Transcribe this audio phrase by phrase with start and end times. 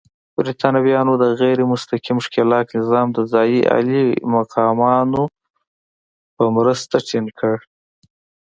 [0.37, 5.23] برېټانویانو د غیر مستقیم ښکېلاک نظام د ځايي عالي مقامانو
[6.35, 7.55] په مرسته ټینګ کړ.